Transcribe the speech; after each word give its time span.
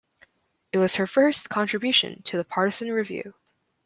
It 0.71 0.79
was 0.79 0.95
her 0.95 1.05
first 1.05 1.51
contribution 1.51 2.23
to 2.23 2.35
the 2.35 2.43
"Partisan 2.43 2.91
Review". 2.91 3.35